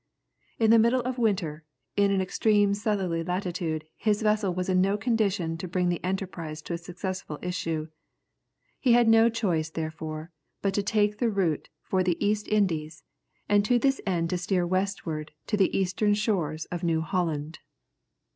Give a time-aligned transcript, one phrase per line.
[0.57, 1.63] In the middle of winter,
[1.95, 6.63] in an extreme southerly latitude his vessel was in no condition to bring the enterprise
[6.63, 7.87] to a successful issue.
[8.79, 10.31] He had no choice, therefore,
[10.63, 13.03] but to take the route for the East Indies,
[13.47, 17.59] and to this end to steer westward to the eastern shores of New Holland.